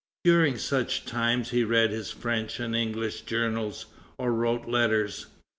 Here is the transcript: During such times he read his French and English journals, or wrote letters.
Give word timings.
During 0.23 0.57
such 0.57 1.05
times 1.05 1.51
he 1.51 1.63
read 1.63 1.91
his 1.91 2.09
French 2.09 2.59
and 2.59 2.75
English 2.75 3.21
journals, 3.21 3.85
or 4.17 4.33
wrote 4.33 4.67
letters. 4.67 5.27